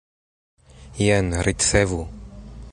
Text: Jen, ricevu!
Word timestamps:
Jen, 1.05 1.29
ricevu! 1.49 2.01